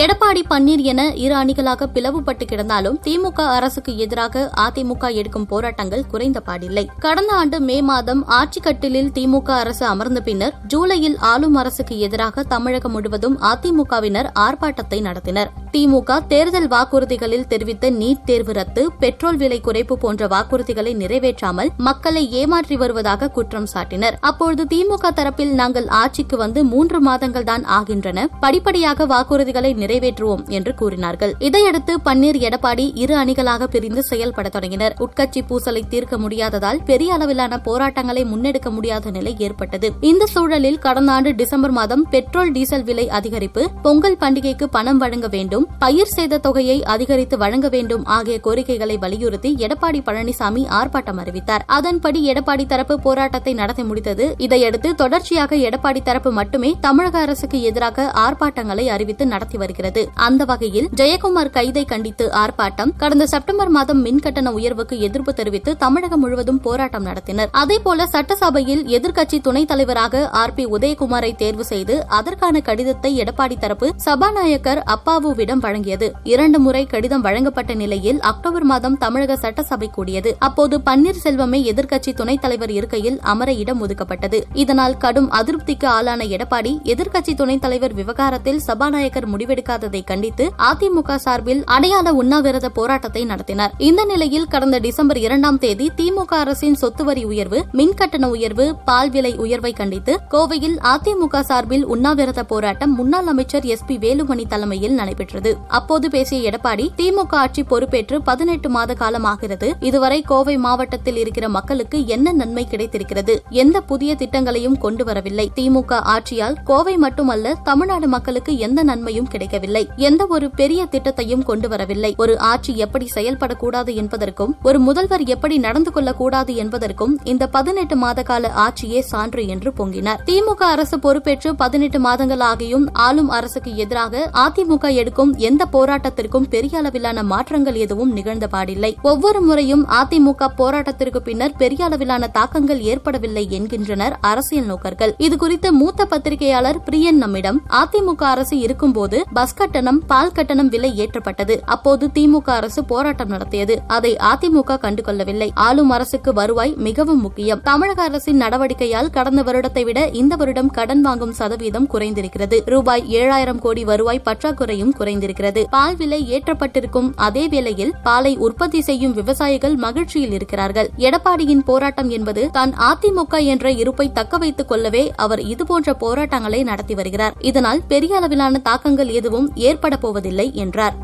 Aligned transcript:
Edappadi 0.00 0.42
Panneer 0.50 0.82
என 0.90 1.00
இரு 1.22 1.34
அணிகளாக 1.38 1.86
பிளவுபட்டு 1.94 2.44
கிடந்தாலும் 2.50 2.94
திமுக 3.06 3.40
அரசுக்கு 3.56 3.92
எதிராக 4.04 4.44
அதிமுக 4.64 5.10
எடுக்கும் 5.20 5.46
போராட்டங்கள் 5.50 6.04
குறைந்த 6.12 6.38
பாடில்லை. 6.46 6.84
கடந்த 7.04 7.32
ஆண்டு 7.40 7.58
மே 7.60 7.76
மாதம் 7.88 8.22
ஆட்சிக்கட்டிலில் 8.38 9.10
திமுக 9.16 9.48
அரசு 9.62 9.84
அமர்ந்த 9.86 10.20
பின்னர் 10.28 10.54
ஜூலையில் 10.74 11.16
ஆளும் 11.32 11.58
அரசுக்கு 11.62 11.96
எதிராக 12.06 12.44
தமிழகம் 12.54 12.94
முழுவதும் 12.96 13.36
அதிமுகவினர் 13.50 14.28
ஆர்ப்பாட்டத்தை 14.46 15.00
நடத்தினர். 15.08 15.50
திமுக 15.74 16.16
தேர்தல் 16.32 16.70
வாக்குறுதிகளில் 16.74 17.46
தெரிவித்த 17.52 17.90
நீட் 17.90 18.24
தேர்வு 18.24 18.54
ரத்து 18.60 18.84
பெட்ரோல் 19.04 19.36
விலை 19.36 19.60
குறைப்பு 19.68 19.96
போன்ற 20.06 20.26
வாக்குறுதிகளை 20.34 20.94
நிறைவேற்றாமல் 21.02 21.72
மக்களை 21.88 22.24
ஏமாற்றி 22.40 22.76
வருவதாக 22.76 23.30
குற்றம் 23.36 23.68
சாட்டினர். 23.74 24.18
அப்பொழுது 24.30 24.64
திமுக 24.74 25.12
தரப்பில் 25.20 25.54
நாங்கள் 25.62 25.90
ஆட்சிக்கு 26.02 26.36
வந்து 26.36 26.62
மூன்று 26.72 27.00
மாதங்கள் 27.10 27.48
தான் 27.52 27.66
ஆகின்றன. 27.78 28.26
படிப்படியாக 28.46 29.06
வாக்குறுதிகளை 29.14 29.74
நிறைவேற்றுவோம் 29.82 30.44
என்று 30.56 30.74
கூறினார்கள். 30.74 31.34
இதையடுத்து 31.48 31.94
பன்னீர் 32.04 32.40
எடப்பாடி 32.48 32.86
இரு 33.04 33.14
அணிகளாக 33.22 33.66
பிரிந்து 33.74 34.02
செயல்பட 34.02 34.48
தொடங்கினர். 34.48 34.94
உட்கட்சி 35.04 35.40
பூசலை 35.48 35.82
தீர்க்க 35.88 36.18
முடியாததால் 36.18 36.80
பெரிய 36.84 37.12
அளவிலான 37.12 37.58
போராட்டங்களை 37.58 38.24
முன்னெடுக்க 38.24 38.70
முடியாத 38.70 39.10
நிலை 39.10 39.34
ஏற்பட்டது. 39.38 39.90
இந்த 40.10 40.26
சூழலில் 40.26 40.78
கடந்த 40.78 41.12
ஆண்டு 41.12 41.30
டிசம்பர் 41.34 41.74
மாதம் 41.78 42.04
பெட்ரோல் 42.10 42.52
டீசல் 42.52 42.84
விலை 42.84 43.06
அதிகரிப்பு 43.18 43.64
பொங்கல் 43.82 44.18
பண்டிகைக்கு 44.20 44.68
பணம் 44.76 44.98
வழங்க 44.98 45.28
வேண்டும் 45.28 45.66
பயிர் 45.78 46.12
சேத 46.16 46.40
தொகையை 46.46 46.78
அதிகரித்து 46.94 47.38
வழங்க 47.38 47.68
வேண்டும் 47.68 48.04
ஆகிய 48.16 48.36
கோரிக்கைகளை 48.40 48.96
வலியுறுத்தி 48.98 49.52
எடப்பாடி 49.66 50.00
பழனிசாமி 50.08 50.62
ஆர்ப்பாட்டம் 50.78 51.20
அறிவித்தார். 51.24 51.64
அதன்படி 51.66 52.20
எடப்பாடி 52.32 52.66
தரப்பு 52.66 53.00
போராட்டத்தை 53.00 53.54
நடத்தி 53.54 53.82
முடித்தது. 53.82 54.26
இதையடுத்து 54.36 54.94
தொடர்ச்சியாக 54.94 55.56
எடப்பாடி 55.68 56.02
தரப்பு 56.02 56.32
மட்டுமே 56.32 56.72
தமிழக 56.80 57.18
அரசுக்கு 57.18 57.60
எதிராக 57.62 58.08
ஆர்ப்பாட்டங்களை 58.26 58.86
அறிவித்து 58.86 59.26
நடத்தி 59.26 59.56
வருகிறது 59.56 59.70
அந்த 60.14 60.44
வகையில் 60.44 60.88
ஜெயக்குமார் 60.96 61.50
கைதை 61.52 61.84
கண்டித்து 61.84 62.30
ஆர்ப்பாட்டம் 62.30 62.90
கடந்த 62.96 63.26
செப்டம்பர் 63.26 63.68
மாதம் 63.68 64.04
மின்கட்டண 64.04 64.48
உயர்வுக்கு 64.52 65.00
எதிர்ப்பு 65.00 65.34
தெரிவித்து 65.34 65.76
தமிழகம் 65.76 66.20
முழுவதும் 66.20 66.60
போராட்டம் 66.60 67.06
நடத்தினர். 67.06 67.48
அதேபோல 67.50 68.06
சட்டசபையில் 68.06 68.84
எதிர்க்கட்சி 68.84 69.40
துணைத் 69.40 69.68
தலைவராக 69.68 70.28
ஆர் 70.28 70.54
பி 70.54 70.66
உதயகுமாரை 70.66 71.36
தேர்வு 71.36 71.64
செய்து 71.64 72.08
அதற்கான 72.08 72.60
கடிதத்தை 72.60 73.20
எடப்பாடி 73.20 73.58
தரப்பு 73.58 73.92
சபாநாயகர் 73.96 74.82
அப்பாவுவிடம் 74.86 75.62
வழங்கியது. 75.62 76.10
இரண்டு 76.24 76.58
முறை 76.58 76.86
கடிதம் 76.86 77.20
வழங்கப்பட்ட 77.20 77.74
நிலையில் 77.74 78.20
அக்டோபர் 78.20 78.62
மாதம் 78.62 78.98
தமிழக 78.98 79.36
சட்டசபை 79.36 79.90
கூடியது. 79.90 80.36
அப்போது 80.38 80.78
பன்னீர்செல்வமே 80.78 81.60
எதிர்க்கட்சி 81.72 82.14
துணைத் 82.14 82.40
தலைவர் 82.40 82.70
இருக்கையில் 82.70 83.20
அமர 83.20 83.52
இடம் 83.52 83.88
ஒதுக்கப்பட்டது. 83.88 84.42
இதனால் 84.54 84.96
கடும் 84.96 85.30
அதிருப்திக்கு 85.30 85.86
ஆளான 85.86 86.24
எடப்பாடி 86.24 86.72
எதிர்க்கட்சி 86.84 87.34
துணைத் 87.34 87.60
தலைவர் 87.60 87.94
விவகாரத்தில் 87.94 88.60
சபாநாயகர் 88.60 89.28
எடுக்காததை 89.62 90.04
கண்டித்து 90.04 90.44
அதிமுக 90.58 91.14
சார்பில் 91.14 91.64
அடையாள 91.64 92.12
உண்ணாவிரத 92.12 92.68
போராட்டத்தை 92.68 93.26
நடத்தினர். 93.26 93.72
இந்த 93.78 94.04
நிலையில் 94.04 94.46
கடந்த 94.46 94.78
டிசம்பர் 94.78 95.18
இரண்டாம் 95.18 95.58
தேதி 95.58 95.90
திமுக 95.96 96.32
அரசின் 96.42 96.74
சொத்து 96.74 97.04
வரி 97.04 97.24
உயர்வு 97.24 97.64
மின்கட்டண 97.72 98.26
உயர்வு 98.26 98.76
பால் 98.84 99.10
விலை 99.10 99.36
உயர்வை 99.36 99.72
கண்டித்து 99.72 100.20
கோவையில் 100.30 100.76
அதிமுக 100.92 101.40
சார்பில் 101.40 101.84
உண்ணாவிரத 101.86 102.42
போராட்டம் 102.42 102.94
முன்னாள் 102.94 103.26
அமைச்சர் 103.26 103.64
எஸ் 103.64 103.86
பி 103.86 103.96
வேலுமணி 103.96 104.46
தலைமையில் 104.48 104.92
நடைபெற்றது. 104.92 105.56
அப்போது 105.68 106.10
பேசிய 106.10 106.50
எடப்பாடி 106.50 106.88
திமுக 106.96 107.34
ஆட்சி 107.34 107.62
பொறுப்பேற்று 107.62 108.22
பதினெட்டு 108.22 108.68
மாத 108.68 108.94
காலமாகிறது. 108.94 109.70
இதுவரை 109.80 110.22
கோவை 110.22 110.56
மாவட்டத்தில் 110.56 111.16
இருக்கிற 111.16 111.48
மக்களுக்கு 111.48 112.06
என்ன 112.06 112.32
நன்மை 112.32 112.66
கிடைத்திருக்கிறது? 112.68 113.42
எந்த 113.50 113.80
புதிய 113.80 114.14
திட்டங்களையும் 114.14 114.78
கொண்டு 114.78 115.04
வரவில்லை. 115.04 115.50
திமுக 115.56 115.92
ஆட்சியால் 115.92 116.58
கோவை 116.64 116.96
மட்டுமல்ல 116.96 117.54
தமிழ்நாடு 117.64 118.08
மக்களுக்கு 118.08 118.58
எந்த 118.58 118.82
நன்மையும் 118.82 119.28
கிடைக்கவில்லை 119.52 119.84
எந்த 120.08 120.22
ஒரு 120.34 120.46
பெரிய 120.50 120.80
திட்டத்தையும் 120.92 121.44
கொண்டு 121.48 121.66
வரவில்லை 121.68 122.10
ஒரு 122.16 122.34
ஆட்சி 122.50 122.72
எப்படி 122.84 123.06
செயல்படக்கூடாது 123.14 123.92
என்பதற்கும் 123.94 124.52
ஒரு 124.62 124.78
முதல்வர் 124.78 125.24
எப்படி 125.34 125.56
நடந்து 125.58 125.90
கொள்ளக்கூடாது 125.92 126.52
என்பதற்கும் 126.62 127.14
இந்த 127.24 127.44
பதினெட்டு 127.56 127.96
மாத 127.96 128.22
கால 128.22 128.50
ஆட்சியே 128.64 129.00
சான்று 129.10 129.42
என்று 129.46 129.70
பொங்கினார். 129.78 130.20
திமுக 130.28 130.62
அரசு 130.74 130.96
பொறுப்பேற்று 130.98 131.50
பதினெட்டு 131.62 131.98
மாதங்கள் 132.00 132.44
ஆகியும் 132.50 132.86
ஆளும் 133.06 133.30
அரசுக்கு 133.38 133.72
எதிராக 133.76 134.24
அதிமுக 134.44 134.94
எடுக்கும் 135.02 135.32
எந்த 135.48 135.62
போராட்டத்திற்கும் 135.72 136.48
பெரிய 136.54 136.78
அளவிலான 136.78 137.22
மாற்றங்கள் 137.32 137.78
எதுவும் 137.84 138.12
நிகழ்ந்த 138.12 138.48
பாடில்லை. 138.54 138.92
ஒவ்வொரு 139.02 139.40
முறையும் 139.40 139.84
அதிமுக 140.00 140.50
போராட்டத்திற்கு 140.60 141.22
பின்னர் 141.28 141.58
பெரிய 141.58 141.82
அளவிலான 141.84 142.30
தாக்கங்கள் 142.38 142.82
ஏற்படவில்லை 142.92 143.44
என்கின்றனர் 143.50 144.16
அரசியல் 144.32 144.68
நோக்கர்கள். 144.72 145.14
இதுகுறித்து 145.18 145.70
மூத்த 145.80 146.06
பத்திரிகையாளர் 146.06 146.80
பிரியன் 146.90 147.20
நம்மிடம் 147.22 147.60
அதிமுக 147.82 148.22
அரசு 148.34 148.56
இருக்கும்போது 148.58 149.18
பஸ் 149.42 149.54
கட்டணம் 149.54 149.98
பால் 150.06 150.32
கட்டணம் 150.32 150.68
விலை 150.68 150.90
ஏற்றப்பட்டது. 151.02 151.60
அப்போது 151.64 152.10
திமுக 152.14 152.48
அரசு 152.50 152.84
போராட்டம் 152.84 153.28
நடத்தியது. 153.28 153.82
அதை 153.86 154.16
அதிமுக 154.16 154.76
கண்டுகொள்ளவில்லை. 154.82 155.48
ஆளும் 155.54 155.90
அரசுக்கு 155.90 156.32
வருவாய் 156.32 156.74
மிகவும் 156.76 157.20
முக்கியம். 157.20 157.60
தமிழக 157.62 158.02
அரசின் 158.02 158.40
நடவடிக்கையால் 158.40 159.10
கடந்த 159.10 159.42
வருடத்தை 159.42 159.84
விட 159.84 160.08
இந்த 160.08 160.36
வருடம் 160.36 160.70
கடன் 160.70 161.00
வாங்கும் 161.00 161.32
சதவீதம் 161.32 161.88
குறைந்திருக்கிறது. 161.92 162.58
ரூபாய் 162.64 163.04
ஏழாயிரம் 163.08 163.58
கோடி 163.58 163.84
வருவாய் 163.84 164.22
பற்றாக்குறையும் 164.24 164.92
குறைந்திருக்கிறது. 164.98 165.64
பால் 165.70 165.96
விலை 165.96 166.20
ஏற்றப்பட்டிருக்கும் 166.32 167.12
அதே 167.16 167.48
வேளையில் 167.48 167.92
பாலை 168.02 168.36
உற்பத்தி 168.36 168.80
செய்யும் 168.80 169.12
விவசாயிகள் 169.12 169.76
மகிழ்ச்சியில் 169.76 170.32
இருக்கிறார்கள். 170.32 170.90
எடப்பாடியின் 170.96 171.64
போராட்டம் 171.64 172.08
என்பது 172.08 172.50
தான் 172.50 172.74
அதிமுக 172.90 173.44
என்ற 173.44 173.70
இருப்பை 173.70 174.12
தக்க 174.12 174.38
வைத்துக் 174.38 174.68
கொள்ளவே 174.68 175.12
அவர் 175.16 175.40
இதுபோன்ற 175.40 175.94
போராட்டங்களை 175.94 176.62
நடத்தி 176.62 176.94
வருகிறார். 176.94 177.34
இதனால் 177.38 177.82
பெரிய 177.88 178.16
அளவிலான 178.16 178.58
தாக்கங்கள் 178.70 179.20
எதுவும் 179.32 179.56
ஏற்பட 179.56 179.96
போவதில்லை 179.96 180.50
என்றார். 180.54 180.96